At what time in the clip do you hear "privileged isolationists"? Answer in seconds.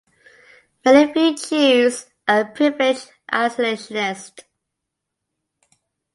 2.55-4.39